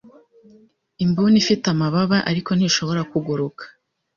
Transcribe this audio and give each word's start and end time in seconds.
Imbuni 1.03 1.35
ifite 1.43 1.65
amababa, 1.73 2.17
ariko 2.29 2.49
ntishobora 2.53 3.01
kuguruka. 3.11 3.63